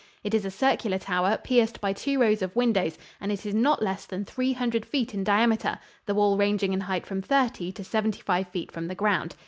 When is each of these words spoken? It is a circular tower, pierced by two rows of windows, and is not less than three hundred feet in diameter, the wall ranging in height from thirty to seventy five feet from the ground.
It 0.23 0.33
is 0.33 0.45
a 0.45 0.49
circular 0.49 0.97
tower, 0.97 1.37
pierced 1.43 1.79
by 1.79 1.93
two 1.93 2.19
rows 2.19 2.41
of 2.41 2.55
windows, 2.55 2.97
and 3.19 3.31
is 3.31 3.45
not 3.53 3.83
less 3.83 4.07
than 4.07 4.25
three 4.25 4.53
hundred 4.53 4.83
feet 4.83 5.13
in 5.13 5.23
diameter, 5.23 5.77
the 6.07 6.15
wall 6.15 6.37
ranging 6.37 6.73
in 6.73 6.81
height 6.81 7.05
from 7.05 7.21
thirty 7.21 7.71
to 7.71 7.83
seventy 7.83 8.23
five 8.23 8.47
feet 8.47 8.71
from 8.71 8.87
the 8.87 8.95
ground. 8.95 9.35